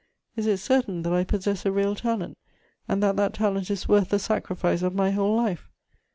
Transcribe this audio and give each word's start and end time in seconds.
Is 0.35 0.47
it 0.47 0.57
certain 0.57 1.03
that 1.03 1.13
I 1.13 1.23
possess 1.23 1.63
a 1.63 1.71
real 1.71 1.93
talent, 1.93 2.35
and 2.87 3.03
that 3.03 3.17
that 3.17 3.35
talent 3.35 3.69
is 3.69 3.87
worth 3.87 4.09
the 4.09 4.17
sacrifice 4.17 4.81
of 4.81 4.95
my 4.95 5.11
whole 5.11 5.35
life? 5.37 5.69